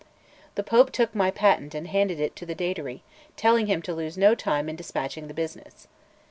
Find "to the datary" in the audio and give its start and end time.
2.37-3.01